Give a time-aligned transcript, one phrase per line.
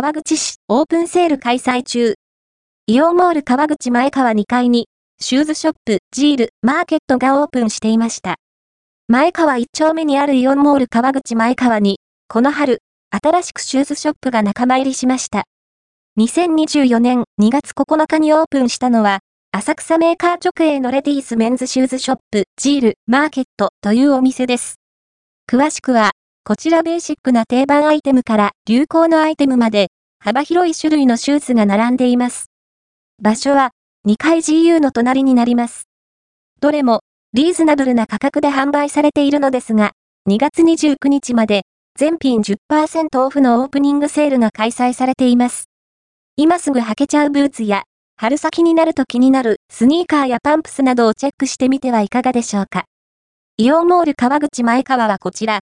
[0.00, 2.14] 川口市オープンセール開催中。
[2.86, 4.86] イオンモール川口前川2階に、
[5.20, 8.36] シューズショップ、ジール、マーケットがオープンしていました。
[9.08, 11.98] 前川1丁目にあるイオンモール川口前川に、
[12.28, 12.78] この春、
[13.10, 15.46] 新しくシューズショップが仲間入りしました。
[16.16, 19.18] 2024年2月9日にオープンしたのは、
[19.50, 24.76] 浅草メーカー直営のレディースメンズシューズショップ、ジール、マーケットというお店です。
[25.50, 26.12] 詳しくは、
[26.48, 29.88] こちらベーシックな定番アイテムから流行のアイテムまで、
[30.18, 32.46] 幅広い種類のシューズが並んでいます。
[33.22, 33.72] 場所は、
[34.08, 35.90] 2階 GU の隣になります。
[36.60, 37.02] どれも、
[37.34, 39.92] リーズナブルな価格で販売されているのですが、
[40.26, 41.64] 2月29日まで、
[41.98, 45.68] 全品10%オフのオープニングセールが開催されています。
[46.38, 47.82] 今すぐ履けちゃうブーツや、
[48.16, 52.86] 春先になると気になるスニーカーやパンプスなどをチェックしてみてはいかがでしょうか。
[53.58, 55.56] イオンモール川口前川はこちら、